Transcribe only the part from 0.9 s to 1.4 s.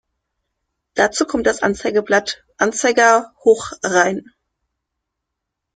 Dazu